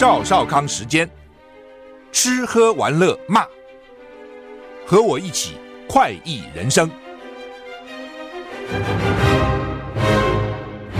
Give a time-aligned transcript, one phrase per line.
[0.00, 1.06] 赵少康时间，
[2.10, 3.44] 吃喝玩乐骂，
[4.86, 5.56] 和我一起
[5.86, 6.90] 快意人生。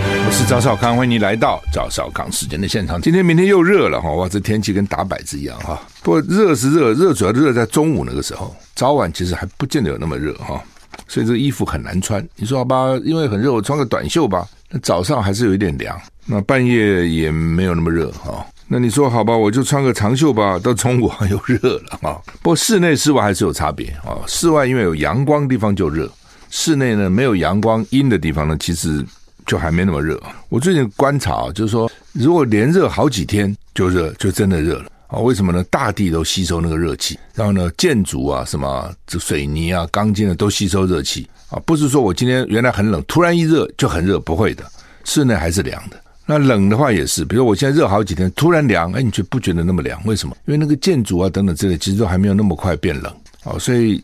[0.07, 3.01] 我是赵少康，欢迎你来到赵少康时间的现场。
[3.01, 5.81] 今天、明天又热了哈，哇，这天气跟打摆子一样哈。
[6.03, 10.63] 不过热是热，热主要热在中午那个时候，早晚其实还不见得有那么热哈。
[11.07, 12.23] 所以这个衣服很难穿。
[12.35, 14.47] 你说好吧，因为很热，我穿个短袖吧。
[14.69, 18.45] 那早上还是有一点凉，那半夜也没有那么热哈。
[18.73, 20.57] 那你说好吧，我就穿个长袖吧。
[20.57, 22.21] 到中午又热了哈。
[22.41, 24.15] 不过室内室外还是有差别啊。
[24.27, 26.09] 室外因为有阳光地方就热，
[26.49, 29.05] 室内呢没有阳光阴的地方呢，其实
[29.45, 30.17] 就还没那么热。
[30.47, 34.85] 我最近观察就是说，如果连热好几天就热，就真的热了。
[35.07, 35.61] 啊，为什么呢？
[35.65, 41.59] 大地都吸收那个热气，然后呢，建筑啊，什么这水泥啊、钢筋啊，都吸收热气啊。
[41.65, 44.63] 不是说我今天原来很冷，突然一热就很热，不会的，
[45.03, 46.00] 室内还是凉的。
[46.31, 50.01] 那冷的话也是，比如我现在热好几天，突然凉，哎，你却不觉得那么凉？
[50.05, 50.33] 为什么？
[50.45, 53.59] 因为那个建筑啊等等之类，其实都还没有那么快变冷啊。
[53.59, 54.01] 所以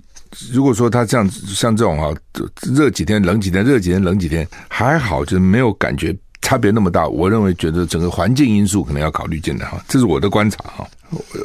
[0.52, 2.14] 如果说它这样像这种啊，
[2.64, 6.14] 热几天冷几天，热几天冷几天，还好，就是没有感觉。
[6.40, 10.88] 差别那么大，我认为觉得整个环境因素可能要考虑进来哈，这是我的观察哈。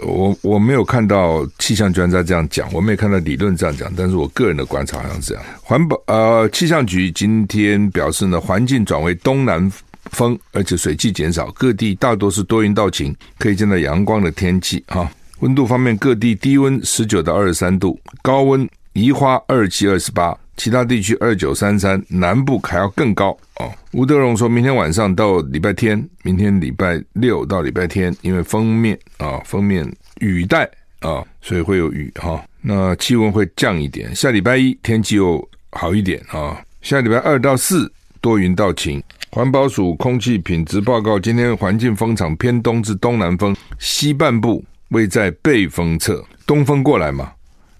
[0.06, 5.44] 我我没有看到气象专家这样讲，我没有看到理论这样讲，但是我个人的观察好像是这样。
[5.60, 9.72] 环保呃气象局今天表示呢，环境转为东南
[10.12, 15.10] 风，而且水汽减少，各地大多是多云到晴，可以见到阳光的天气哈。
[15.40, 20.36] 温度方面，各地低温十九到二十三度，高温宜花二七二十八。
[20.54, 23.72] 其他地区二九三三，南部还要更高哦。
[23.92, 29.90] 吴德荣说，明天晚上到礼拜天，明天礼拜六到礼拜天，因为封面啊，封面
[30.20, 32.44] 雨带啊，所以会有雨哈。
[32.60, 34.14] 那气温会降一点。
[34.14, 36.62] 下礼拜一天气又好一点啊。
[36.82, 37.90] 下礼拜二到四
[38.22, 39.02] 多云到晴。
[39.28, 47.32] 环保署空气品质报告，今天环境风场偏东至东南风，西半部位在背风侧，东风过来嘛。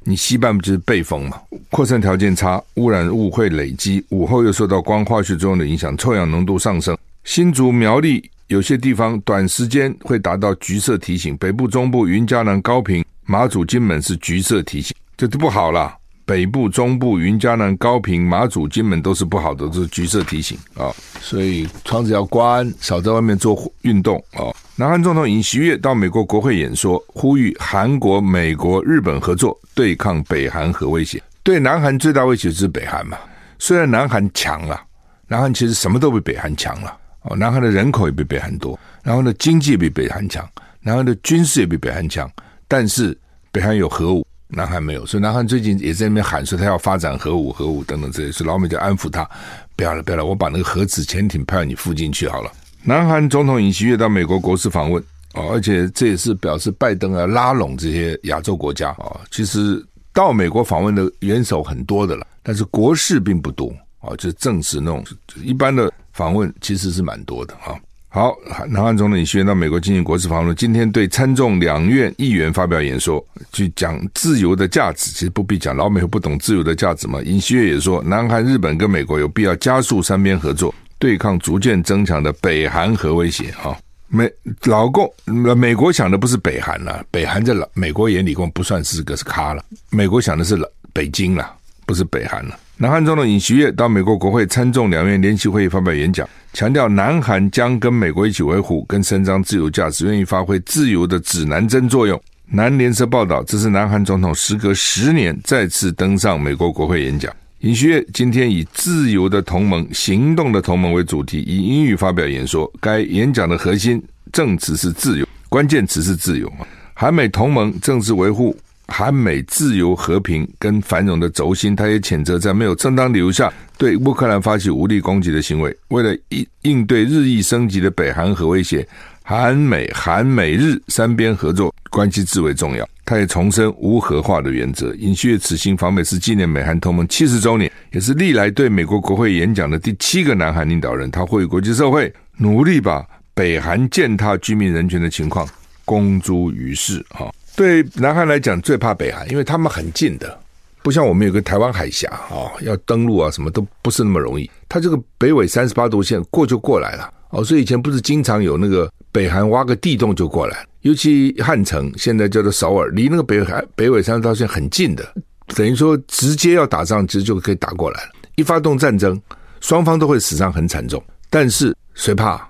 [0.04, 6.96] 你西半部就是背风嘛，扩散条件差，污染物会累积，午后又受到光化学作用的影响，臭氧浓度上升。
[7.22, 15.96] 新竹苗栗有些地方短时间会达到橘色提醒，北部、中部、云嘉南、高屏、马祖、金门是橘色提醒，这都不好了。
[16.24, 24.54] 北部、中部、云嘉南、高屏、马祖、金门都是不好的，这是橘色提醒啊，所以窗子要关，少在外面做运动啊。
[24.76, 31.22] 南韩总统尹锡悦到美国国会演说，呼吁韩国、美国、日本合作对抗北韩核威胁。
[31.42, 33.18] 对南韩最大威胁是北韩嘛。
[33.58, 34.80] 虽然南韩强了，
[35.28, 37.36] 南韩其实什么都比北韩强了哦。
[37.36, 40.48] 南韩的人口也比北韩多，然后呢，经济也比北韩强，
[40.80, 42.30] 然后呢，军事也比北韩强，
[42.66, 43.16] 但是
[43.50, 44.26] 北韩有核武。
[44.54, 49.28] 南韩没有，所以南韩最近也在那边喊说他要发展核武、核武等等这些，所以老美就安抚他，
[49.74, 52.52] 不要了，不要了，我把那个核子潜艇派到你附近去好了。
[52.82, 55.02] 南韩总统尹锡悦到美国国事访问
[55.34, 59.18] 哦，而且这也是表示拜登要拉拢这些亚洲国家啊。
[59.30, 65.02] 其实到美国访问的元首很多的了，但是国事并不多啊，就是正式那种
[65.42, 67.74] 一般的访问其实是蛮多的啊。
[68.14, 68.36] 好，
[68.68, 75.10] 南韩总统尹锡悦到美国进行国事访问，今天对参众两院议员发表演说，去讲自由的价值。
[75.10, 77.22] 其实不必讲，老美不懂自由的价值嘛。
[77.22, 83.50] 尹锡悦也说，南韩、日本跟美国有必要加速三边合作，对抗逐渐增强的北韩核威胁。
[83.52, 83.74] 哈，
[84.08, 84.30] 美
[84.64, 90.54] 老共美国想的不是北韩了，北韩在老美国眼里共不算是个是咖了，美国想的是
[90.92, 91.50] 北京了，
[91.86, 92.58] 不是北韩了。
[92.78, 96.28] 南韩总统尹锡悦到美国国会参众两院联席会议发表演讲。
[96.54, 102.20] 强调南韩将跟美国一起维护跟伸张自由价值，愿意发挥自由的指南针作用。
[102.46, 107.32] 南联社报道，这是南韩总统时隔十年再次登上美国国会演讲。
[107.60, 112.70] 尹锡悦今天以“自由的同盟，行动的同盟”为主题，以英语发表演说。
[112.80, 114.02] 该演讲的核心
[114.32, 116.52] 证词是自由，关键词是自由。
[116.94, 118.56] 韩美同盟正是维护。
[118.92, 125.74] 韩美自由、和平跟繁荣的轴心，他也谴责在没有正当理由下对乌克兰发起武力攻击的行为。
[125.88, 128.86] 为了应应对日益升级的北韩核威胁，
[129.22, 132.86] 韩美、韩美日三边合作关系至为重要。
[133.04, 134.94] 他也重申无核化的原则。
[134.94, 141.10] 尹锡悦此行访美是纪念美韩同盟七十周年，也是历来对美国国会演讲的第七个南韩领导人。
[141.10, 143.04] 他呼吁国际社会努力把
[143.34, 145.48] 北韩践踏居民人权的情况
[145.84, 147.04] 公诸于世。
[147.08, 147.32] 哈。
[147.54, 150.38] 对南韩来讲，最怕北韩，因为他们很近的，
[150.82, 154.50] 不像我们有个台湾海峡啊，要登陆啊，什么都不是那么容易。
[154.68, 165.14] 他这个北纬三十八度线过就过来了哦，所以以前不是经常有那个北韩挖个地洞就过来，尤其汉城现在叫做首尔，离那个北海北纬三十八度线很近的，
[165.54, 168.00] 等于说直接要打仗，其实就可以打过来。
[168.36, 169.20] 一发动战争，
[169.60, 171.02] 双方都会死伤很惨重。
[171.28, 172.40] 但是谁怕？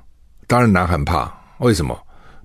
[0.46, 1.98] 当然南韩怕，为什么？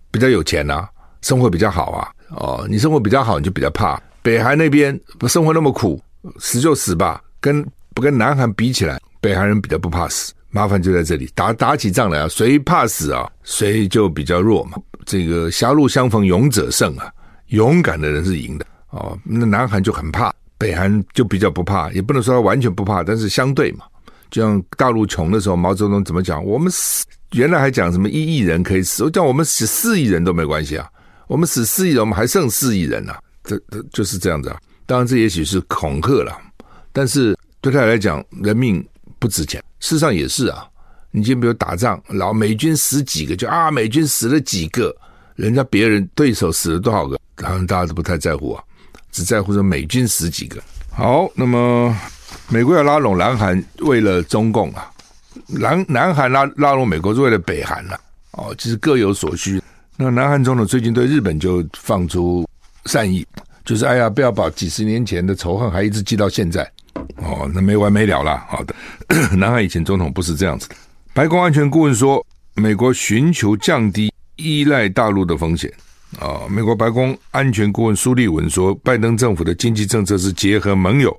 [0.10, 0.90] 比较有钱呐、啊，
[1.22, 2.10] 生活比较好啊。
[2.30, 4.02] 哦，你生活比较好，你就比较怕。
[4.22, 6.02] 北韩那边不生活那么苦，
[6.40, 7.22] 死就死吧。
[7.40, 10.34] 跟不跟南韩比起来，北韩人比较不怕死。
[10.50, 14.78] 麻烦就在这里，打 打起仗来啊，谁怕死啊，谁就比较弱嘛。
[15.06, 17.12] 这个狭路相逢勇者胜啊，
[17.48, 19.18] 勇敢的人是赢的哦。
[19.24, 23.86] 那南韩就很怕，北韩就比较不怕，也不能说他完全不怕，但是相对嘛。
[24.30, 26.44] 就像大陆穷的时候，毛泽东怎么讲？
[26.44, 30.90] 我们死原来还讲什么一亿人可以死，我讲我们死四亿人都没关系啊。
[31.28, 34.60] 我们死四亿人，我们还剩四亿人呢、啊，这这就是这样子啊。
[34.86, 36.36] 当然，这也许是恐吓了，
[36.94, 38.86] 但是对他来讲，人命
[39.20, 39.62] 不值钱。
[39.80, 40.66] 事实上也是啊。
[41.12, 44.96] 你今天比如打仗，老美军死几个就啊，美军死了几个，
[45.36, 48.64] 人家别人对手死了多少个，好像大家都不太在乎啊，
[49.12, 50.62] 只在乎说美军死几个。
[50.92, 51.96] 好，那么
[52.50, 54.92] 美国要拉拢南韩，为了中共啊，
[55.48, 58.00] 南南韩拉拉拢美国是为了北韩啊。
[58.32, 59.62] 哦，其实各有所需。
[60.00, 62.48] 那南韩总统最近对日本就放出
[62.86, 63.26] 善意，
[63.66, 66.62] 就是哎呀，不要把几十年前的仇恨还一直记到现在，
[67.16, 68.38] 哦，那没完没了了。
[68.48, 68.76] 好的，
[69.36, 70.76] 南韩以前总统不是这样子的。
[71.16, 72.24] 白宫安全顾问说，
[72.54, 75.72] 美国寻求降低依赖大陆的风险。
[76.20, 81.16] 啊，美国白宫安全顾问苏利文说，拜登政府的经济政策是结合盟友，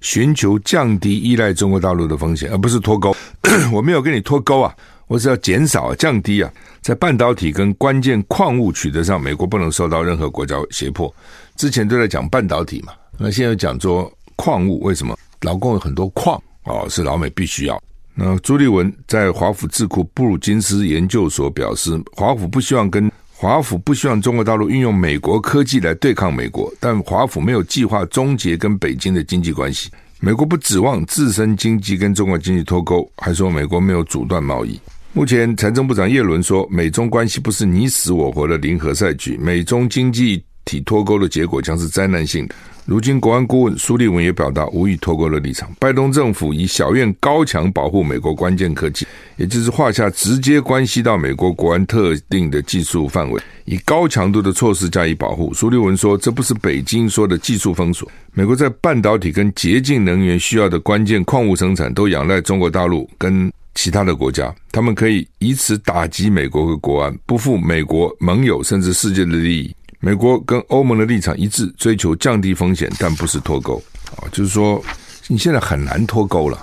[0.00, 3.14] 寻求降低依赖中国大陆的风险，而不是脱钩。
[3.72, 4.72] 我没有跟你脱钩啊。
[5.10, 6.48] 我是要减少、降低啊，
[6.80, 11.12] 在半导体跟关键矿物取得上，美国不能受到任何国家胁迫。
[11.56, 15.18] 之前都在讲半导体嘛，那现在讲说矿物，为什么？
[15.40, 17.82] 老共有很多矿哦，是老美必须要。
[18.14, 29.90] 那朱立文在华府智库布鲁金斯研究所表示，华府不希望跟华府不希望中国大陆运用美国科技来对抗美国，但华府没有计划终结跟北京的经济关系。
[30.20, 34.78] 美国不指望自身经济跟中国经济脱钩，还说美国没有阻断贸易。
[35.12, 42.54] 目前，财政部长叶伦说，美中关系不是你死我活的零和赛局，美中经济体脱钩的结果将是灾难性的。
[42.86, 45.68] 如今，国安顾问苏利文也表达无意脱钩的立场。
[45.80, 49.04] 拜登政府以小院高墙保护美国关键科技，
[49.36, 55.52] 也就是划下直接关系到美国国安特定的技术范围，以高强度的措施加以保护。
[55.52, 58.08] 苏利文说，这不是北京说的技术封锁。
[58.32, 63.52] 美国在半导体跟洁净能源需要的关键矿物生产，都仰赖中国大陆跟。
[63.74, 69.74] 其他的国家，他们可以以此打击美国和国安，不负美国盟友甚至世界的利益。
[70.00, 73.74] 美国跟欧盟的立场一致，追求降低风险，但不是脱钩。
[74.16, 74.82] 哦，就是说
[75.28, 76.62] 你现在很难脱钩了。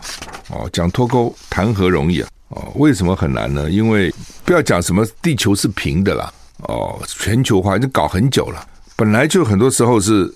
[0.49, 2.29] 哦，讲脱钩谈何容易啊？
[2.49, 3.69] 哦，为什么很难呢？
[3.69, 4.13] 因为
[4.43, 6.33] 不要讲什么地球是平的啦。
[6.63, 8.67] 哦，全球化已经搞很久了，
[8.97, 10.29] 本来就很多时候是。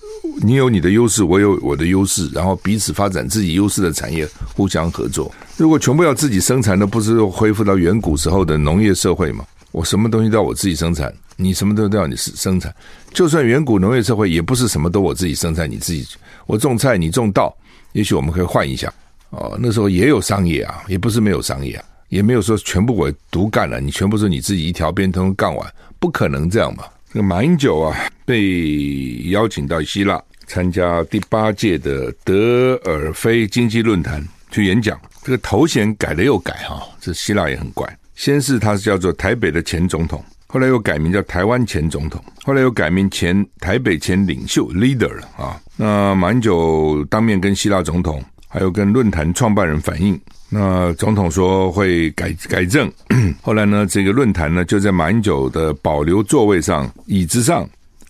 [0.44, 5.30] 你有你的优势，我有我的优势，然后彼此发展自己优势的产业，互相合作。
[5.58, 9.46] 如果全部要自己生产，那不是恢复到远古时候的农业社会吗？
[9.72, 12.74] 我什么东西都要我自己生产，你什么东西都要你生产。
[13.14, 16.08] 就算远古农业社会，也不是什么都我自己生产，你自己
[16.48, 17.54] 我种菜，你种稻，
[17.92, 18.92] 也许我们可以换一下。
[19.32, 26.86] 哦，那时候也有商业啊，也不是没有商业啊，也没有说全部我独干了，你全部是你自己一条边通干完，不可能这样嘛。
[27.14, 30.18] 这个马英九啊，被邀请到希腊
[30.48, 34.98] 参加第八届的德尔菲经济论坛去演讲。
[35.22, 37.86] 这个头衔改了又改哈，这希腊也很怪。
[38.16, 45.62] 先是他是叫做台北的前总统，后来又改名叫台湾前总统，后来又改名前台北前领袖 leader 了啊。
[45.76, 50.18] 那马英九当面跟希腊总统，还有跟论坛创办人反映。
[50.54, 52.92] 那总统说会改改正，
[53.42, 57.66] 后来呢，这个论坛呢就在马英九的保留座位上椅子上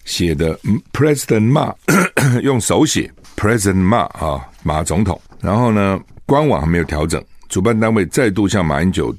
[0.05, 0.59] 写的
[0.91, 1.71] President Ma，
[2.41, 9.15] 用手写 President Ma 啊马总统，然后呢官网还没有调整，主办单位再度向马英九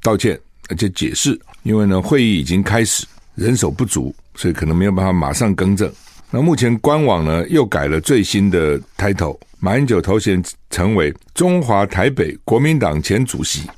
[0.00, 5.92] 道歉而且解释，因为呢会议已经开始，人手不足，所以可能没有办法马上更正。
[6.30, 9.36] 那目前官网呢又改了最新的 title。
[9.60, 13.68] 马英九头衔成为中华台北国民党前主席，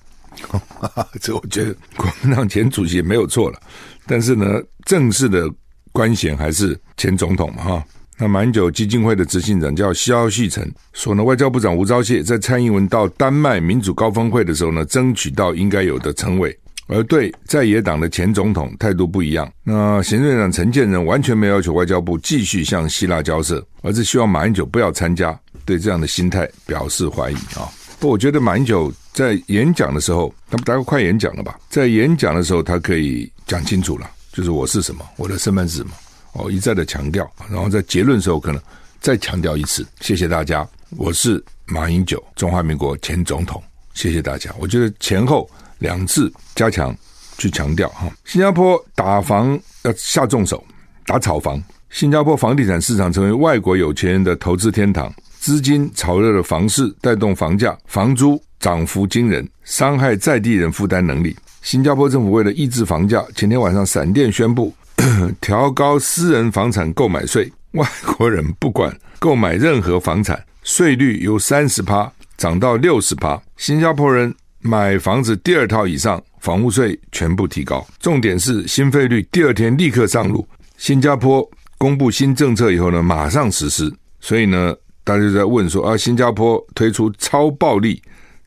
[1.21, 3.61] 这我觉得国民党前主席也没有错了。
[4.07, 4.47] 但是呢，
[4.85, 5.51] 正式的
[5.91, 7.85] 官衔还是前总统嘛哈。
[8.17, 19.51] 那马英九基金会的执行长叫肖旭成说呢，外交部长吴钊燮在蔡英文到丹麦民主高峰会的时候呢，争取到应该有的称谓，而对在野党的前总统态度不一样。
[19.65, 25.37] 那行政院长陈建仁完全没有要求外交部继续向希腊交涉，而是希望马英九不要参加。
[25.65, 27.71] 对这样的心态表示怀疑啊！
[28.01, 31.59] 不，我觉得马英九在演讲的时候，他不大概快演讲了吧？
[31.69, 35.93] 在演讲的时候，他可以讲清楚了，就是我是什么，我的身份是什么，
[36.33, 38.61] 哦，一再的强调，然后在结论的时候可能
[39.01, 39.87] 再强调一次。
[40.01, 40.67] 谢谢大家，
[40.97, 43.63] 我是马英九，中华民国前总统。
[43.95, 44.51] 谢谢大家。
[44.59, 46.97] 我觉得前后两次加强
[47.39, 48.11] 去强调哈。
[48.25, 50.65] 新加坡打房要下重手，
[51.07, 51.63] 打炒房。
[51.91, 55.13] 新加坡房地产市场成为外国有钱人的投资天堂，
[55.43, 61.37] 资金炒热了房市，带动房价、房租涨幅惊人，伤害在地人负担能力。
[61.63, 64.73] 新加坡政府为了抑制房价，前天晚上闪电宣布
[65.43, 67.85] 调高私人房产购买税，外
[68.17, 73.37] 国人不管购买任何房产，税率由三十趴涨到六十趴。
[73.57, 77.85] 新加坡人买房子第二套以上，房屋税全部提高。
[77.99, 80.47] 重点是新费率第二天立刻上路。
[80.77, 81.45] 新加坡。
[81.79, 83.93] 公布新政策以后呢，马上实施。
[84.21, 84.73] 所以呢，
[85.05, 88.01] 大家就在问说啊，新加坡推出超暴力、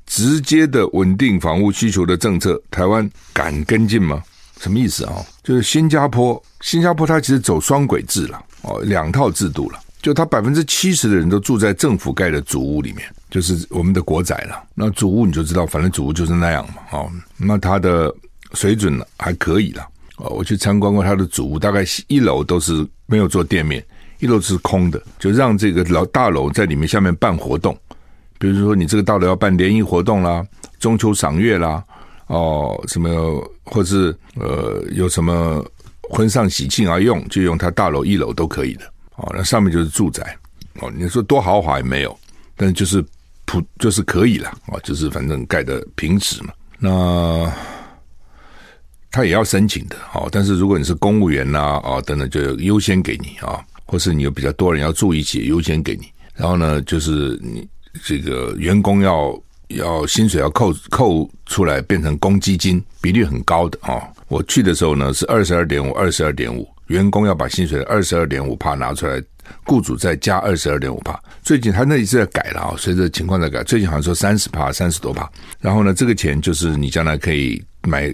[0.05, 4.21] 直接的稳定房屋需求的政策，台湾敢跟进吗？
[4.59, 5.25] 什么意思啊？
[5.43, 9.79] 就是新加坡，新加坡它其实走双轨制了哦，两套制度了。
[10.01, 14.63] 就它百分之七十的人都住在政府盖的祖屋里面，就是我们的国宅了。
[14.75, 16.75] 那祖屋你就知道，反正祖屋就是那样嘛。
[16.91, 18.13] 哦，那它的
[18.53, 19.83] 水准还可以了。
[20.17, 23.83] 哦，我去参观过他的祖屋，大概一楼都是没有做店面，
[24.19, 27.77] 一楼是空的，就让这个老大楼在里面下面办活动，
[28.37, 30.45] 比如说你这个大楼要办联谊活动啦、
[30.79, 31.83] 中秋赏月啦，
[32.27, 33.09] 哦，什么
[33.63, 35.65] 或是呃有什么
[36.09, 38.85] 婚丧喜庆而用，就用它大楼一楼都可以的。
[39.15, 40.37] 哦，那上面就是住宅。
[40.79, 42.17] 哦，你说多豪华也没有，
[42.55, 43.03] 但就是
[43.45, 44.51] 普就是可以了。
[44.67, 46.53] 哦，就是反正盖的平实嘛。
[46.79, 47.51] 那。
[49.11, 56.07] 他也要申请的，哦，但是如果你是公务员呐，哦，等等，就优先给你啊，或是你有比较多人要住一起，优先给你。
[56.35, 57.67] 然后呢，就是你
[58.03, 64.01] 这个员工要要薪水要扣扣出来，变成公积金，比率很高的哦。
[64.27, 69.23] 我去的时候呢是二十二点五，二十二点五，员工要把薪水的二十二点五趴拿出来，
[69.65, 71.17] 雇主再加二十二点五趴。
[71.41, 73.63] 最近他那里是在改了啊，随着情况在改。
[73.63, 75.29] 最近好像说三十趴，三十多趴。
[75.59, 78.13] 然后呢，这个钱就是你将来可以买。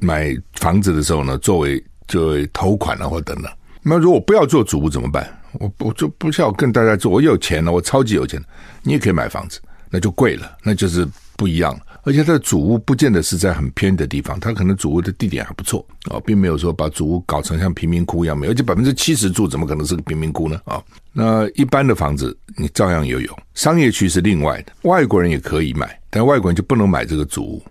[0.00, 3.52] 买房子的时候呢，作为作为头款啊，或等等。
[3.82, 5.28] 那如果不要做主屋怎么办？
[5.52, 8.42] 我我就不需要跟大家做，我有钱了，我超级有钱，
[8.82, 11.80] 你也可以买房子，那就贵了，那就是不一样了。
[12.04, 18.52] 而且它的主屋不见得是在很偏的地方，它可能主屋的地点还不错啊，并没有说把主屋搞成像贫民窟一样，没有。
[18.52, 20.60] 而且百分之七十住，怎么可能是个贫民窟呢？
[20.64, 20.82] 啊，
[21.12, 27.62] 那一般的房子你照样有有，商业区是另外的，外国人也可以买，但外国人就不能买这个主屋。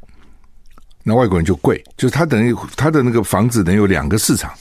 [1.03, 4.51] 那外国人就贵，就是他等于他的那个房子能有两个市场。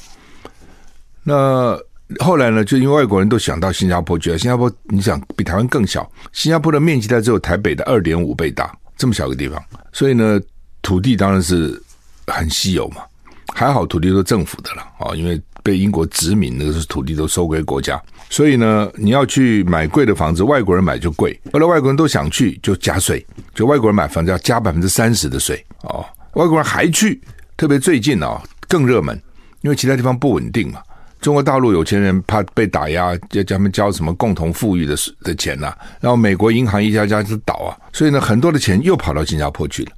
[1.28, 1.76] 那
[2.20, 9.60] 后来呢，就因为外国人都想到新加坡去了，新加坡你想比台湾更小，新加坡的面积它只有台北的二点五倍大，这么小个地方，
[9.92, 10.40] 所以呢，
[10.82, 11.82] 土地当然是
[12.28, 12.98] 很稀有嘛。
[13.52, 21.36] 还好土地都政府的了啊，因为被英国殖民，那个是土地都收归国家，所以呢，你要去买贵的房子，外国人买就贵。
[21.52, 26.04] 后来外国人都想去，就加税，就外国人买房子要加百分之三十的税哦。
[26.34, 27.20] 外国人还去，
[27.56, 29.20] 特别最近啊、哦、更热门，
[29.62, 30.80] 因为其他地方不稳定嘛。
[31.26, 39.90] 中国大陆有钱人怕被打压，就叫他们交什么共同富裕的的钱呐、然后美国银行一家家就倒啊，所以呢，很多的钱又跑到新加坡去了。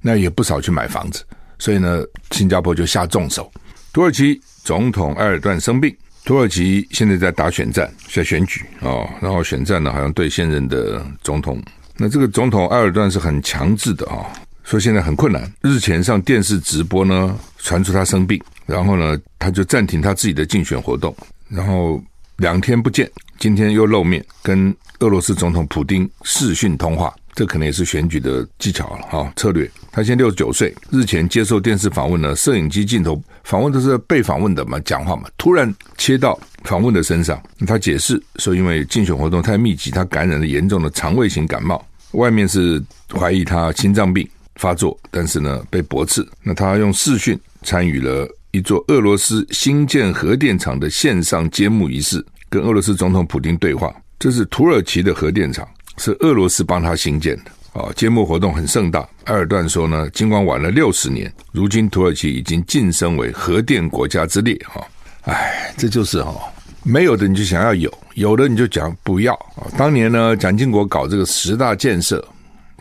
[0.00, 1.24] 那也不少去买房子，
[1.58, 3.50] 所以呢，新加坡就下重手。
[3.92, 5.92] 土耳其总统埃尔段生病，
[6.24, 11.60] 土耳其现在在打选战，在选举啊、然后选战呢，好像对现任的总统，
[11.96, 14.26] 那这个总统埃尔段是很强制的啊、哦。
[14.62, 15.52] 说现在很困难。
[15.62, 21.14] 日前上电视直播呢，传出他生病，然后呢，他就暂停他自己的竞选活动，
[21.48, 22.02] 然后
[22.36, 27.14] 两天不见，今天又露面，跟俄罗斯总统普丁视讯通话。
[27.32, 29.70] 这可能也是选举的技巧了哈，策略。
[29.92, 42.82] 他现在六十九岁，日前接受电视访问呢，摄影机镜头访问都是被访问的嘛，讲话嘛，突然切到访问的身上，他解释说，因为竞选活动太密集，他感染了严重的肠胃型感冒，外面是
[43.14, 44.28] 怀疑他心脏病。
[44.60, 46.24] 发作，但是呢被驳斥。
[46.42, 53.90] 那他用视讯参与了一座俄罗斯新建核电厂的线上揭幕仪式，跟俄罗斯总统普丁对话。
[54.18, 57.44] 这是土耳其的核电厂，是俄罗斯帮他兴建的。
[57.72, 59.00] 啊，揭幕活动很盛大。
[59.24, 64.60] 埃尔段说呢，尽管晚了六十年，如今土耳其已经晋升为核电国家之列。
[64.66, 64.86] 哈，
[65.22, 66.34] 哎，这就是哈，
[66.82, 69.70] 没有的你就想要有，有的你就讲不要啊。
[69.78, 72.22] 当年呢，蒋经国搞这个十大建设。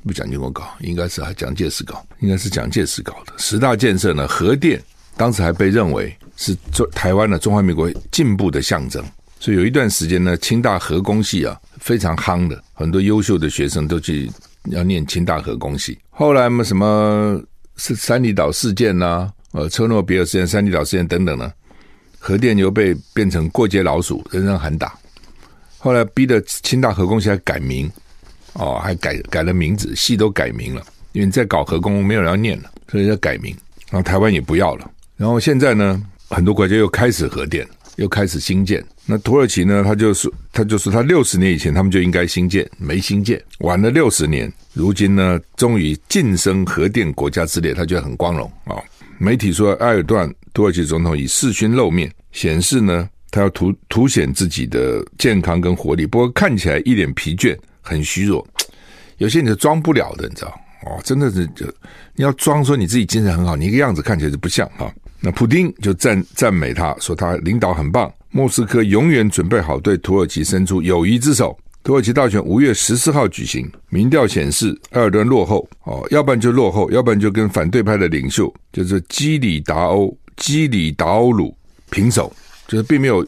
[0.06, 4.28] 不蒋经国搞，应该是还蒋介石搞，应该是蒋介石搞的十大建设呢。
[4.28, 4.82] 核电
[5.18, 9.04] 当时还被认为是中台湾的中华民国进步的象征，
[9.40, 14.32] 所以有一段时间呢，清大核工系啊非常夯的，很多优秀的学生都去
[14.66, 16.00] 要念清大核工系。
[16.10, 17.42] 后来嘛，什么
[17.76, 21.52] 是三里岛事件呐、啊，呃，车诺比尔事件、三里岛事件等等呢，
[22.18, 24.98] 核电又被变成过街老鼠，人人喊打。
[25.78, 27.90] 后来逼得清大核工系还改名。
[28.54, 33.56] 哦，还改改了名字，戏都改名了，因为在搞核工，没有人要念了，所以要改名。
[33.90, 34.90] 然后台湾也不要了。
[35.18, 38.84] 然后现在呢，很多国家又开始核电，又开始新建。
[39.06, 48.76] 那土耳其呢，他就说，他就说，他六十年以前他们就应该新建，没新建，晚了六十年，如今呢，终于晋升核电国家之列，他觉得很光荣啊。
[49.18, 57.58] 媒体说，埃尔段土耳其总统以视讯露面，显示呢，他要凸凸显自己的健康跟活力，不过看起来一脸疲倦，
[57.90, 58.48] 很虚弱。
[59.18, 61.66] 有些你是装不了的，你知道哦，真的是就
[62.16, 64.90] 你要装说你自己精神很好，你一个样子看起来就不像哈。
[65.20, 71.58] 那普丁就赞赞美他说他领导很棒，莫斯科永远准备好对土耳其伸出友谊之手。
[71.84, 81.56] 土耳其大选五月十四号举行，民调显示埃尔多安落后哦，要不然就落后，要不然就跟反对派的领袖就是基里达欧基里达欧鲁
[81.90, 82.32] 平手，
[82.68, 83.26] 就是并没有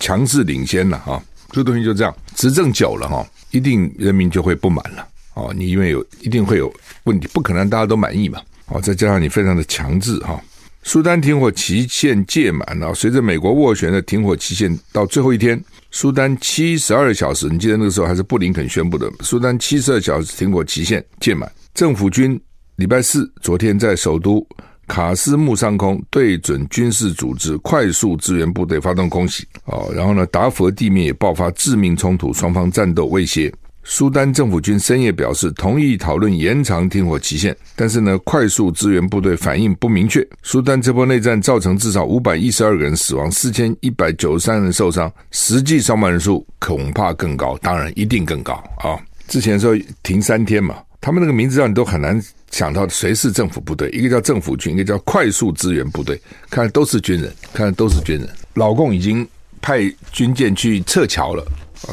[0.00, 1.22] 强势领先了哈。
[1.50, 5.06] 这东西就这样，执政久了哈，一定人民就会不满了。
[5.34, 6.72] 哦，你因为有一定会有
[7.04, 8.40] 问题，不可能大家都满意嘛。
[8.66, 10.40] 哦，再加上你非常的强制哈。
[10.82, 21.50] 苏丹停火期限届满了，随着美国斡旋的停火期限到最后一天，苏丹七十二小时，你记得那个时候还是布林肯宣布的，苏丹七十二小时停火期限届满。
[21.74, 22.40] 政府军
[22.76, 24.46] 礼拜四昨天在首都
[24.88, 29.46] 卡斯木上空对准军事组织快速支援部队发动空袭。
[29.66, 33.52] 哦，然后呢，达佛地面也爆发致命冲突，双方战斗未歇。
[33.90, 40.26] 苏丹政府军深夜表示同意讨论延长停火期限，但是呢，快速支援部队反应不明确。
[40.42, 49.00] 苏丹这波内战造成至少五百一十二个人死亡，四千一百九十三人受伤，实际伤亡人数恐怕更高，当然一定更高啊！
[49.26, 58.28] 之前说停三天嘛，他们那个名字让你都很难想到谁是政府部队，一个叫政府军，一个叫快速支援部队，看都是军人，看都是军人。
[58.54, 59.26] 老共已经
[59.60, 61.44] 派军舰去撤侨了。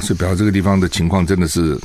[0.01, 1.79] 所以表示这个地方的情况真的是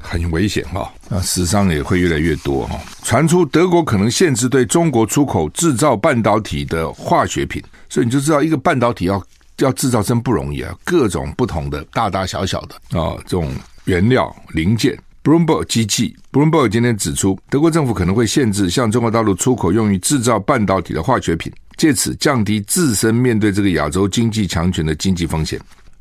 [0.00, 2.80] 很危险哈，啊，死伤也会越来越多哈。
[3.04, 9.24] 传出德国可能限制对中国出口制造半导体的化学品，所以你就知道一个半导体要
[9.58, 13.52] 要制造真不容易啊，各种不同的大大小小的啊这种
[13.84, 14.98] 原料零件。
[15.24, 25.58] Bloomberg 机器，Bloomberg 今天指出，德国政府可能会限制向中国大陆出口用于制造半导体的化学品，借此降低自身面对这个亚洲经济强权的经济风险。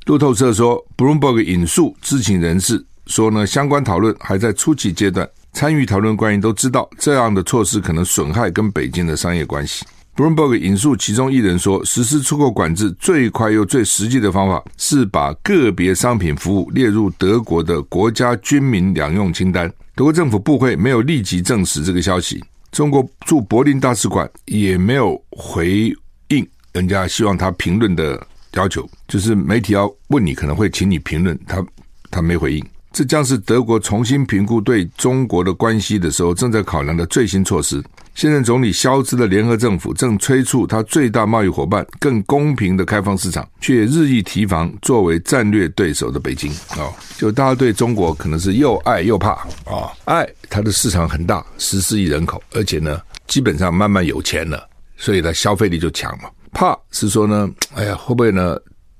[0.08, 9.86] 路透社说，Bloomberg 引述知情人士说呢，相关讨论还在初期阶段，参与讨论官员都知道这样的措施可能损害跟北京的商业关系。
[10.16, 19.68] Bloomberg 引述其中一人说，实施出口管制最快又最实际的方法是把个别商品服务列入德国的国家军民两用清单。
[19.96, 25.92] 德国政府部会没有立即证实这个消息，中国驻柏林大使馆也没有回
[26.28, 28.28] 应人家希望他评论的。
[28.54, 31.66] 要求就是媒体要问你，可能会请你评论，他
[32.12, 32.64] 他没回应。
[32.92, 37.84] 这将是德国重新评估对中国的关系的时候正在考量的最新措施。
[38.14, 46.52] 现任总理肖兹的联合政府正催促他最大贸易伙伴更公平的开放市场，却日益提防作为战略对手的北京。
[46.78, 49.32] 哦，就大家对中国可能是又爱又怕
[49.66, 56.30] 啊、爱，它的市场很大，十四亿人口，而且呢，基本上慢慢有钱了，所以它消费力就强嘛。
[56.52, 58.56] 怕是说呢，哎呀，会不会呢？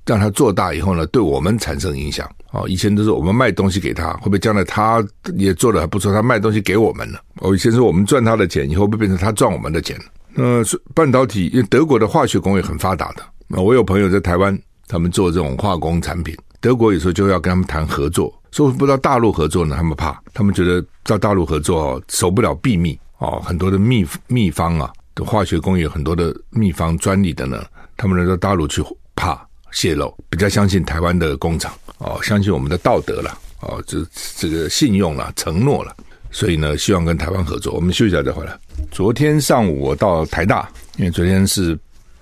[0.06, 2.30] 让它做大以后呢，对我们产生影响？
[2.52, 5.04] 哦，以前都是我们卖东西给他，会不会将来他
[5.36, 6.12] 也做得还不错？
[6.12, 7.20] 他卖东西给我们了。
[7.40, 9.98] 哦，以前是我们赚他的钱，以后会变成他赚我们的钱？
[10.34, 10.62] 那，
[10.94, 13.22] 半导体，因为德国的化学工业很发达的。
[13.48, 24.92] 那我有朋友在台湾，他们做这种化工产品，德国有时候就要跟他们谈合作，说不到大陆合作呢，他们怕，他们觉得到大陆合作，守不了秘密哦，很多的秘秘方啊。
[25.16, 27.64] 的化学工业很多的秘方专利的呢，
[27.96, 28.82] 他们来到大陆去
[29.14, 34.02] 怕泄露，比较相信台湾的工厂哦，相信我们的道德了哦，这
[34.36, 35.94] 这个信用了，承诺了，
[36.30, 37.74] 所以呢，希望跟台湾合作。
[37.74, 38.58] 我们休息一下再回来。
[38.90, 41.78] 昨天上午我到台大，因为昨天是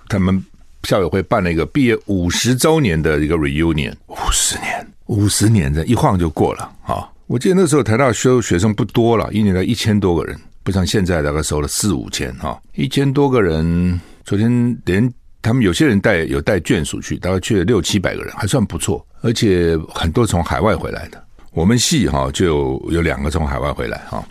[0.09, 0.43] 他们
[0.83, 10.37] 校友会办了一个毕业五十周年的一个 reunion，五十年，五十年这一晃就过了啊、我记得那时候台大修学生不多了，一年才一千多个人。
[10.63, 13.99] 不像现在大概收了四五千哈，一千多个人。
[14.23, 19.05] 昨天连他们有些人带有带眷属去，大概去了六七百个人，还算不错。
[19.21, 21.23] 而且很多从海外回来的。
[21.51, 24.25] 我们系哈就有两个从海外回来哈。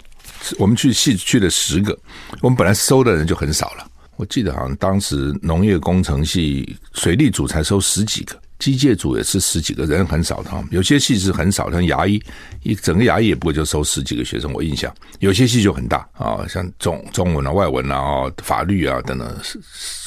[0.58, 1.96] 我们去系去了十个，
[2.40, 3.86] 我们本来收的人就很少了。
[4.16, 8.36] 我记得好像当时农业工程系水利组才收十几个。
[8.62, 10.50] 机械组也是十几个人，很少的。
[10.70, 12.22] 有些系是很少，像牙医，
[12.62, 14.52] 一整个牙医也不过就收十几个学生。
[14.52, 19.58] 我印象有些系就很大啊，像中中文啊、外文啊、法律啊等等，是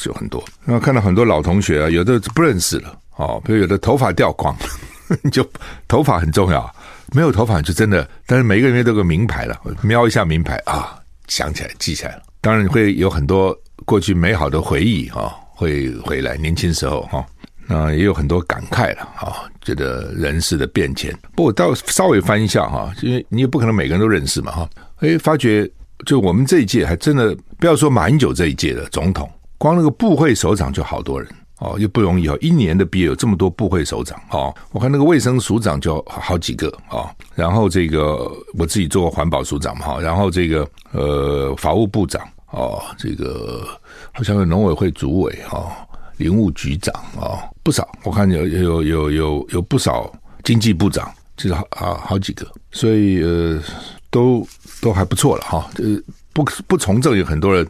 [0.01, 0.41] 就很多。
[0.63, 4.55] 然后看到很多老同学啊，有的不认识了哦，比如有的头发掉光，
[5.33, 5.45] 就
[5.85, 6.73] 头发很重要，
[7.11, 8.09] 没有头发就真的。
[8.25, 12.23] 但是每个人都有个名牌了，瞄一下名牌啊，想起来记起来了。
[12.39, 17.25] 当然会有很多过去美好的回忆哈、会回来年轻时候哈。
[17.67, 21.11] 哦那也有很多感慨了啊，觉得人事的变迁。
[21.35, 24.69] 不过我倒稍微翻一下哈，因为你也不可能每个人都认识嘛哈。
[24.99, 25.69] 诶，发觉
[26.05, 32.37] 就我们这一届还真的不要说马英九这一届的总统，光那个部会首长就好多人哦，又不容易哦。
[32.39, 43.67] 一年的毕业有这么多部会首长哦，我看那个卫生署长就好几个啊，然后这个我自己做过环保署长嘛哈，然后这个呃法务部长哦，这个
[44.13, 45.75] 好像有农委会主委哈。
[46.17, 50.11] 林务局长啊，不少，我看有有有有有不少
[50.43, 53.61] 经济部长，就是好好好几个，所以呃，
[54.09, 54.47] 都
[54.81, 55.69] 都还不错了哈。
[55.77, 56.01] 呃，
[56.33, 57.67] 不不从政有很多人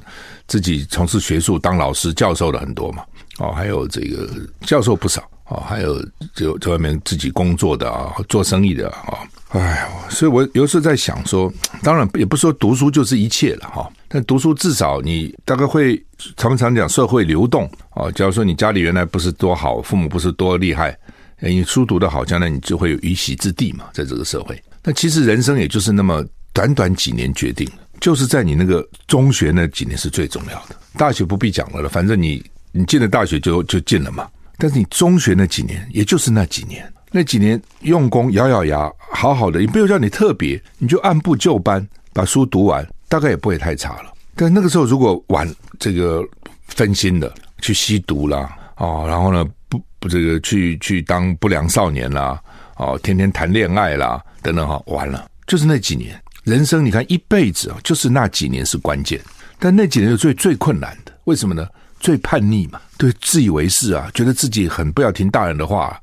[0.47, 3.03] 自己从事学术当老师教授的很多嘛，
[3.39, 4.29] 哦，还有这个
[4.61, 6.03] 教授不少哦，还有
[6.33, 9.19] 就在外面自己工作的啊，做生意的啊。
[9.49, 16.03] 哎，所以我有时候在想说，当然也不是说读书就是一切了哈，但读书至少你大概会
[16.35, 18.11] 常常讲社会流动啊。
[18.11, 20.97] 假如说你家里原来不是多好，父母不是多厉害，
[21.39, 24.61] 你书读得好，将来你就会有一席之地嘛，在这个社会。
[24.83, 27.69] 那其实人生也就是那么短短几年决定，
[28.01, 30.75] 就是在你那个中学那几年是最重要的。
[30.97, 34.27] 大学不必讲了了，反正你你进了大学就就进了嘛。
[34.57, 36.91] 但是你中学那几年，也就是那几年。
[37.11, 44.11] 那几年用功，咬咬牙，好好的，也不用叫你特别，你就按部就班把书读完，大概也不会太差了。
[44.35, 46.21] 但那个时候如果玩这个
[46.67, 52.37] 分心的去吸毒啦，哦，然后呢不不这个去去当不良少年啦，
[52.75, 59.21] 哦，天天谈恋爱啦等等哈，完了，就是那几年人生，你看一辈子啊，就是那几年是关键，
[59.57, 61.65] 但那几年是最最困难的，为什么呢？
[62.05, 65.99] 最叛逆嘛，对，自以为是啊，觉得自己很不要听大人的话。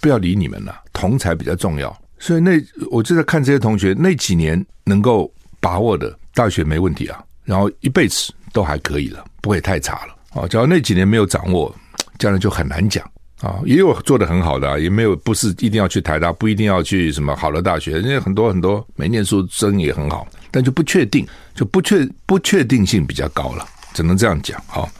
[0.00, 1.96] 不要理你们了，同才比较重要。
[2.18, 10.48] 所以那我就在看这些同学那几年能够把握的大学没问题啊，然后一辈子都还可以了，不会太差了啊。
[10.48, 11.72] 只要那几年没有掌握，
[12.18, 13.08] 将来就很难讲
[13.40, 13.60] 啊。
[13.64, 23.64] 也有做得很好的，也没有不是一定要去台大，不一定要去什么好的大学，人家很多很多没念书生也很好，但就不确定，就不确不确定性比较高了，
[23.94, 24.60] 只能这样讲。
[24.66, 24.90] 好，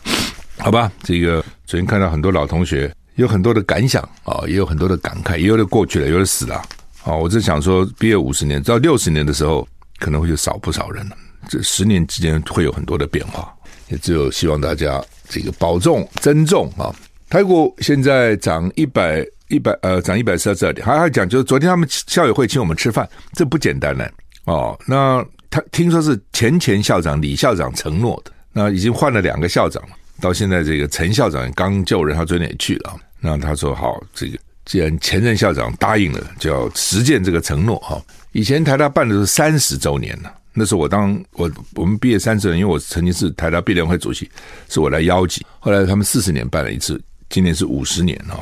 [0.58, 2.92] 好吧，这个昨天看到很多老同学。
[3.16, 6.56] 有很多的感想啊，也有很多的感慨，也有的过去了，有的死了
[7.04, 7.14] 啊。
[7.14, 9.64] 我就想说，毕业五十年到六十年的时候，
[10.00, 11.16] 可能会就少不少人了。
[11.48, 13.54] 这十年之间会有很多的变化，
[13.86, 16.92] 也只有希望大家这个保重、珍重啊。
[17.30, 20.84] 台股现在涨一百一百呃，涨一百四十二点。
[20.84, 24.04] 还还讲，就是昨天他们校友会请我们吃饭，这不简单呢
[24.46, 24.76] 哦。
[24.88, 29.90] 那他听说是前前校长李校长承诺的，那已经换了两个校长了。
[30.20, 32.96] 到现在，这个陈校长刚就任，他昨天也去了。
[33.20, 37.78] 那他说：“好，这个既然前任校长答应了，就要实践这个承诺。
[37.80, 38.00] 哈，
[38.32, 44.30] 以前台大办的是三十周年呢，那时候我当我我们毕业三十年，因为我曾经是台大毕联会主席，
[44.68, 45.44] 是我来邀集。
[45.58, 48.38] 后来他们四十年办了一次，今年是五十年哈，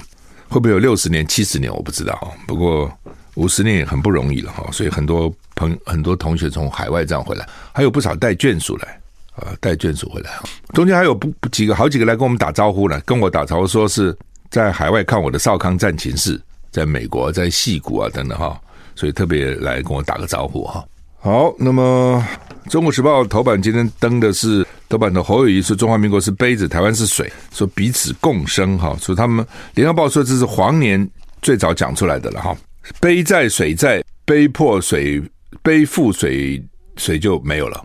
[0.49, 1.73] 会不会有六十年、七十年？
[1.73, 2.35] 我不知道。
[2.47, 2.93] 不过
[3.35, 8.99] 五十年也很不容易了哈，所以很多朋很多同学从海外这样回来，还有不少带眷属来。”
[9.35, 10.31] 啊，带眷属回来，
[10.75, 14.15] 中间还有不几个好几个来跟我们打招呼呢，跟我打招呼说是
[14.51, 16.39] 在海外看我的少康战情室，
[16.71, 18.61] 在美国在戏谷啊等等哈，
[18.95, 20.85] 所以特别来跟我打个招呼哈。
[21.19, 22.23] 好，那么
[22.71, 31.09] 《中国时报》头版今天登的是头版的侯友谊说中华民国是杯子，台湾是水，说彼此共生哈，说他们《联合报》说这是黄年
[31.41, 32.57] 最早讲出来的了哈，
[33.01, 35.23] 杯在水在，杯破水，
[35.63, 36.63] 杯覆水，
[36.97, 37.83] 水就没有了。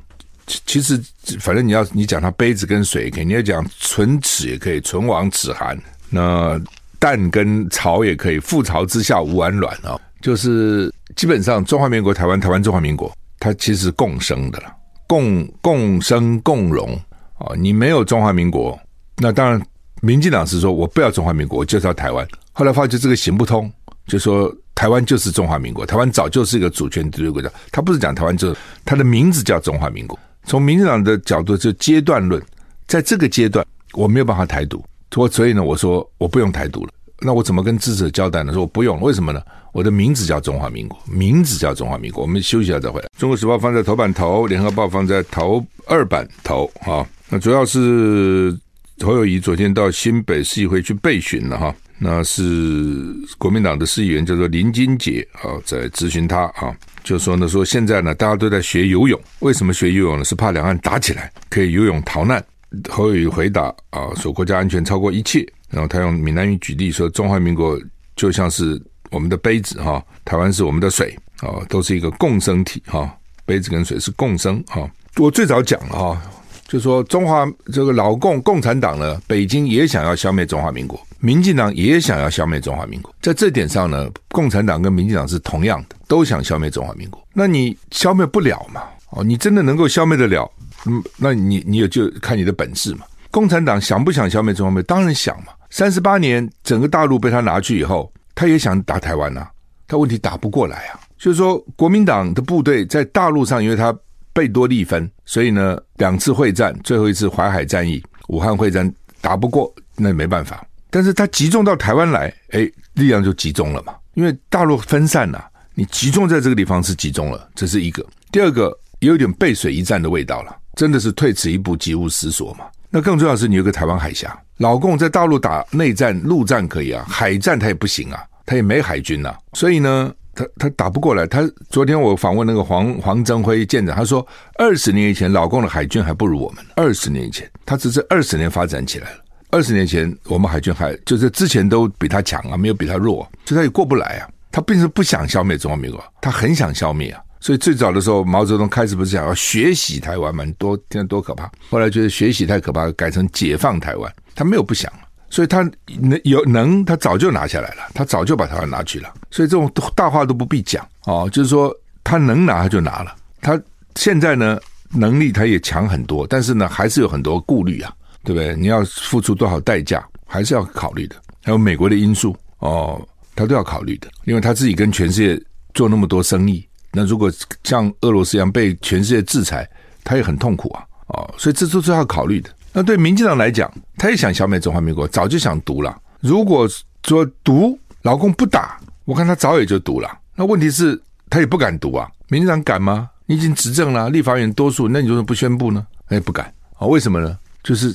[0.66, 0.98] 其实，
[1.42, 5.78] 反正你要你讲它杯子跟水，可以，你要讲唇齿也可以，唇亡齿寒。
[6.10, 6.58] 那
[7.00, 10.00] 蛋跟巢也可以，覆巢之下无完卵啊！
[10.22, 14.74] 就是基本上中华民国、台湾、台湾中华民国，它其实共生的了，
[15.06, 16.98] 共共生共荣
[17.38, 17.52] 啊！
[17.58, 18.80] 你没有中华民国，
[19.18, 19.62] 那当然，
[20.02, 22.26] 民进党是说我不要中华民国，我就是要台湾。
[22.54, 23.70] 后来发觉这个行不通，
[24.08, 30.18] 就说台湾就是中华民国，台湾早就是一个主权独立国家，他不是讲台湾就是它的名字叫中华民国。
[30.48, 32.42] 从民进党的角度，就阶段论，
[32.88, 34.82] 在这个阶段我没有办法台独，
[35.18, 36.92] 我所以呢，我说我不用台独了。
[37.20, 38.54] 那我怎么跟支持者交代呢？
[38.54, 39.42] 说我不用了，为什么呢？
[39.74, 42.22] 我的名字叫中华民国，名字叫中华民国。
[42.22, 43.10] 我们休息一下再回来。
[43.18, 47.06] 中国时报放在头版头，联合报放在头二版头啊。
[47.28, 48.58] 那主要是
[49.04, 51.76] 侯友宜昨天到新北市议会去备询了哈。
[52.00, 56.76] 那是国民党的市议员叫做林金杰啊，在咨询他啊。
[57.04, 60.24] 就说呢，说现在呢，大家都在学游泳，为什么学游泳呢？
[60.26, 62.44] 是怕两岸打起来，可以游泳逃难。
[62.90, 65.48] 侯友宜回答啊，说国家安全超过一切。
[65.70, 67.80] 然后他用闽南语举例说，中华民国
[68.16, 73.10] 就像是我们的杯子哈，台湾是我们的水啊，都是一个共生体哈，
[73.46, 74.90] 杯子跟水是共生哈。
[75.16, 76.22] 我最早讲了哈，
[76.68, 87.26] 就说中华这个老共共产党呢，北京也想要消灭中华民国，民进党也想要消灭中华民国，在这点上呢，共产党跟民进党是同样的，都想消灭中华民国。
[87.34, 88.84] 那你消灭不了嘛？
[89.12, 90.52] 哦，你真的能够消灭得了？
[90.86, 93.06] 嗯，那你你也就看你的本事嘛。
[93.32, 94.84] 共产党想不想消灭中华民国？
[94.84, 95.48] 当然想嘛。
[95.70, 99.48] 三十八年整个大陆被他拿去以后，他也想打台湾呐、
[99.88, 101.00] 他问题打不过来啊。
[101.18, 103.96] 就是说，国民党的部队在大陆上，因为他。
[104.34, 108.88] 贝多利分，所以呢，两次会战，最后一次淮海战役、武汉会战
[109.20, 110.64] 打不过，那没办法。
[110.89, 113.93] 但是他集中到台湾来，哎，力量就集中了嘛。
[114.13, 118.06] 因为大陆分散了，你集中在这个地方是集中了，这是一个。
[118.32, 122.65] 第二个，也有点背水一战的味道了，真的是退此一步，急无死所嘛。
[122.89, 130.13] 那更重要是，你有个台湾海峡，老共在大陆打内战、陆战可以啊，海战他也不行啊，他也没海军呐、所以呢。
[130.38, 131.26] 他他打不过来。
[131.26, 134.23] 他昨天我访问那个黄黄增辉舰长，他说
[134.60, 136.63] 二十年以前老共的海军还不如我们。
[136.76, 139.17] 二十年以前，他只是二十年发展起来了。
[139.50, 144.30] 二十年前我们海军还就是之前都比他强啊，没有比他弱，所以他也过不来啊。
[144.52, 147.22] 他并不是不想消灭中华民国，他很想消灭啊。
[147.40, 150.44] 所以最早的时候，毛泽东开始不是想要学习台湾嘛？
[150.58, 151.50] 多现在多可怕！
[151.70, 154.12] 后来觉得学习太可怕，改成解放台湾。
[154.34, 154.92] 他没有不想。
[155.30, 159.14] 所以他能有能，他早就拿下来了，他早就把台湾拿去了。
[159.30, 161.72] 所以这种大话都不必讲哦，就是说
[162.04, 163.14] 他能拿他就拿了。
[163.42, 163.62] 他
[163.96, 167.94] 现在呢能力他也强很多，但是呢还是有很多顾虑啊，
[168.28, 168.54] 对不对？
[168.58, 171.16] 你要付出多少代价，还是要考虑的。
[171.46, 173.02] 还有美国的因素哦，
[173.34, 174.10] 他都要考虑的。
[174.26, 177.32] 因为他自己跟全世界做那么多生意，那如果
[177.63, 179.66] 像俄罗斯一样被全世界制裁，
[180.04, 180.84] 他也很痛苦啊。
[181.08, 182.50] 哦，所以这都是要考虑的。
[182.74, 185.98] 那对民进党来讲，他也想消灭中华民国，早就想独了。
[186.20, 186.68] 如果
[187.06, 190.20] 说独，老公不打，我看他早也就独了。
[190.36, 192.10] 那问题是，他也不敢独啊。
[192.28, 193.10] 民进党敢吗？
[193.26, 195.88] 你已经执政了，立法院多数，那你为什么不宣布呢？
[196.10, 196.86] 他也不敢啊。
[196.86, 197.40] 为什么呢？
[197.68, 197.94] 就是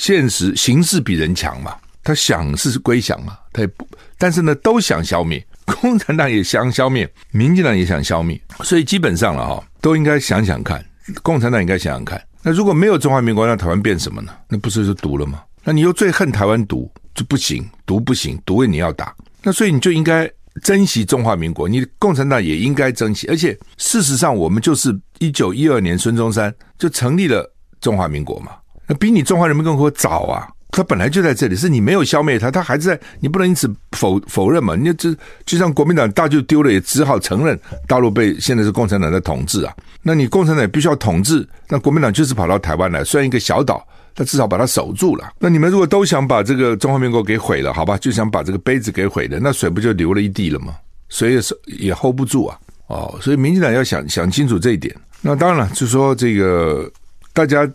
[0.00, 1.76] 现实形势比人强嘛。
[2.02, 5.46] 他想是归想嘛，他也不，但是呢，都想消灭。
[5.66, 10.82] 共产党也想消灭，民进党也想消灭，所以基本上了哈，都应该想想看。
[11.22, 12.20] 共产党应该想想看。
[12.42, 14.32] 那如果没有中华民国，那台湾变什么呢？
[14.48, 15.42] 那不是就独了吗？
[15.62, 19.14] 那你又最恨台湾独就不行，独不行，独为你要打。
[19.42, 20.30] 那所以你就应该
[20.62, 23.26] 珍惜中华民国，你共产党也应该珍惜。
[23.26, 28.52] 而且事实上，我们就是一九一二年孙中山就成立了中华民国嘛，
[28.88, 30.48] 那比你中华人民共和国早啊。
[30.70, 34.76] 它本来就在这里，是你没有消灭它，它还在，你不能因此否否认嘛？
[34.76, 35.12] 你就
[35.46, 39.74] 就像国民党大就丢了，也只好承认大陆被现在是共产党在统治啊。
[40.02, 45.32] 那你共产党也必须要统治，那国民党就是跑到台湾来，虽然一个小岛，他至少把它守住了。
[45.38, 50.76] 那你们如果都想把这个中华民国给毁了，好吧，就想把这个杯子给毁了，那水不就流了一地了吗？
[51.08, 52.56] 水也是也 hold 不住啊。
[52.88, 54.94] 哦，所以民进党要想想清楚这一点。
[55.22, 56.88] 那当然了，就说这个
[57.32, 57.68] 大家。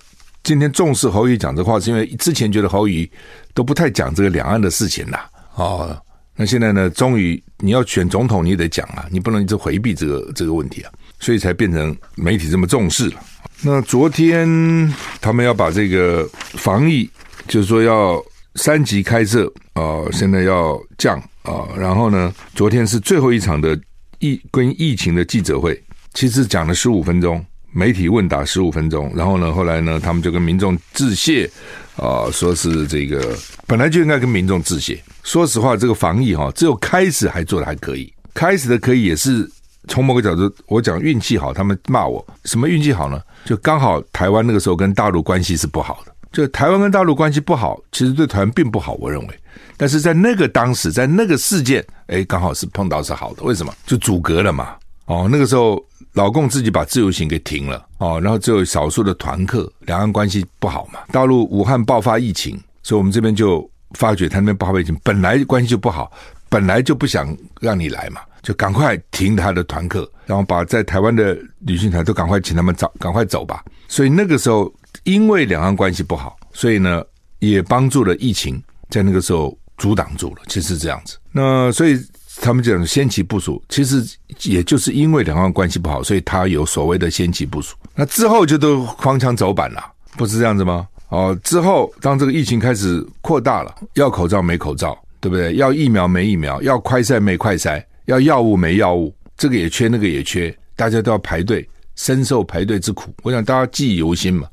[0.43, 3.09] 今天重视侯宇讲这话，是因为之前觉得侯宇
[3.53, 5.29] 都不太讲这个两岸的事情啦。
[5.55, 5.97] 哦，
[6.35, 13.21] 那现在呢，终于你要选总统，你也得讲啊，你不能一直回避这个这个问题啊，所以才变成媒体这么重视了。
[13.61, 17.09] 那昨天他们要把这个防疫，
[17.47, 18.21] 就是说要
[18.55, 23.79] 三级开设啊，现在要降啊，然后呢，昨天是最后一场的
[24.19, 25.81] 疫跟疫情的记者会，
[26.13, 27.43] 其实讲了十五分钟。
[27.73, 31.49] 媒体问答十五分钟，然后呢，后来呢，他们就跟民众致谢，
[31.95, 35.01] 啊、说是这个本来就应该跟民众致谢。
[35.23, 39.49] 说实话，这个防疫哈，只有开始还做得还可以，开始的可以也是
[39.87, 43.19] 从某个角度，我讲运气好，他们骂我什么运气好呢？
[43.43, 49.39] 就刚好台湾那个时候跟大陆关系是不好的，就台湾跟大陆关系不好，其实对台湾并不好，我认为。
[49.77, 53.73] 但是在那个当时，在那个事件，哎，刚好是碰到是好的，为什么？
[53.87, 54.75] 就阻隔了嘛。
[55.05, 55.83] 哦，那个时候。
[56.13, 60.99] 老共自己把自由行给停了哦，然后只有少数的团客，两岸关系不好嘛。
[61.11, 66.11] 大陆武汉爆发疫情，所以我们这边就发觉他那边爆发疫情，本来关系就不好，
[66.49, 73.65] 本来就不想让你来嘛，就赶快停他的团客，然后把在台湾的旅行团都赶快请他们走，赶快走吧。
[73.87, 74.71] 所以那个时候，
[75.05, 77.03] 因为两岸关系不好，所以呢
[77.39, 81.17] 也帮助了疫情在那个时候阻挡住了，其实是这样子。
[81.31, 81.99] 那所以。
[82.41, 84.03] 他们讲先期部署，其实
[84.43, 87.75] 也就是因为两岸关系不好，所以他有所谓的先期部署。
[87.95, 89.83] 那之后就都荒腔走板了，
[90.17, 90.87] 不是这样子吗？
[91.09, 95.55] 哦，之后当这个疫情开始扩大了，要口罩没口罩，对不对？
[95.55, 103.13] 要疫苗没疫苗，要快筛没快筛，要药物没药物，这个也缺，那个也缺，大家都要排队，深受排队之苦。
[103.21, 104.47] 我想大家记忆犹新嘛。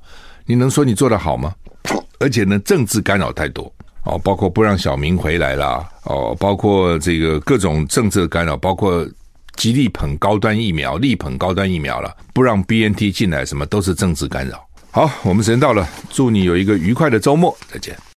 [0.45, 1.55] 你能说你做得好吗？
[2.19, 3.73] 而且呢，政治干扰太多。
[4.05, 9.07] 哦，包括不让小明回来啦，哦，包括这个各种政治干扰，包括
[9.57, 14.67] 极力捧高端疫苗，力捧高端疫苗了，不让 BNT 进来，什么都是政治干扰。
[14.91, 17.97] 好，我们时间到了，祝你有一个愉快的周末，再见。